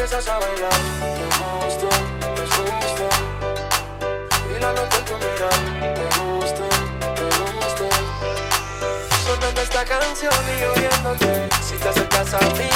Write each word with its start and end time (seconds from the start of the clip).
empiezas 0.00 0.28
a 0.28 0.38
bailar. 0.38 0.70
Me 1.00 1.16
gusta, 1.66 1.88
te 2.36 2.42
gusta. 2.42 3.08
Y 4.48 4.60
la 4.60 4.72
noto 4.72 4.96
en 4.96 5.04
tu 5.04 5.14
mirar. 5.16 5.58
Me 5.80 6.06
gusta, 6.22 6.66
te 7.16 7.24
gusta. 7.52 7.86
Sonando 9.26 9.60
esta 9.60 9.84
canción 9.84 10.32
y 10.56 10.64
oyéndote. 10.64 11.48
Si 11.68 11.76
te 11.76 11.88
acercas 11.88 12.34
a 12.34 12.38
mí. 12.54 12.67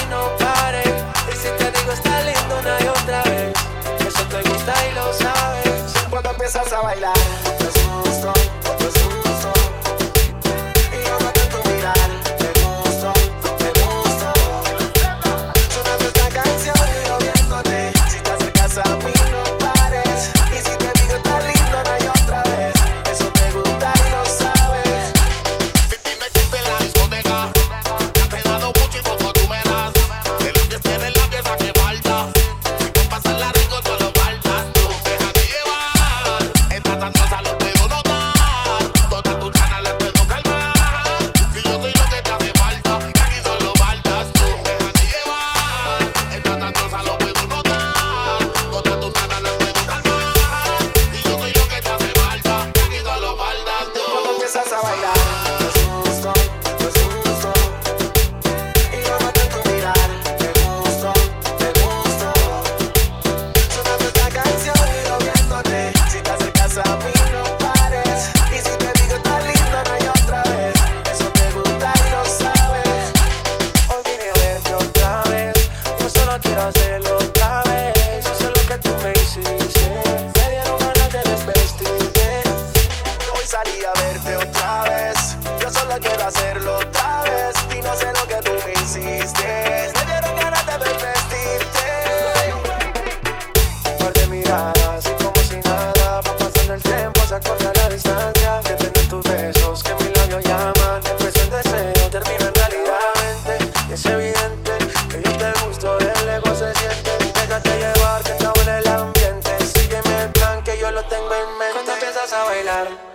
gustaría 83.62 83.92
verte 83.92 84.36
otra 84.36 84.84
vez. 84.84 85.36
Yo 85.60 85.70
solo 85.70 85.94
quiero 86.00 86.24
hacerlo 86.24 86.91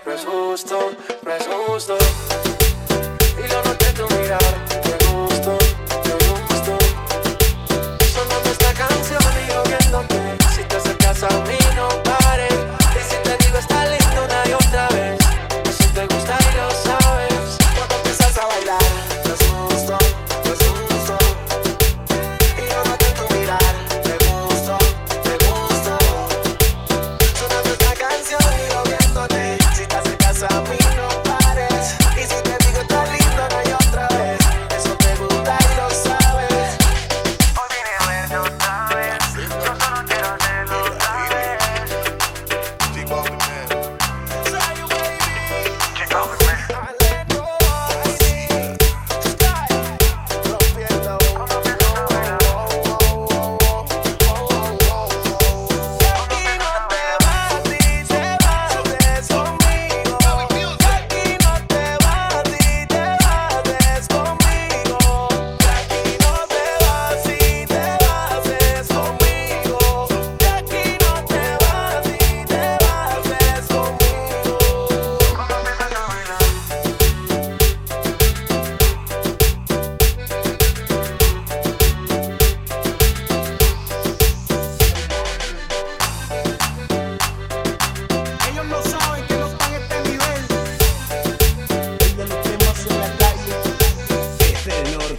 Presusto, 0.03 0.91
presusto 1.23 2.26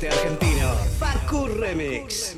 argentino. 0.09 0.75
Facu 0.99 1.47
Remix. 1.47 2.37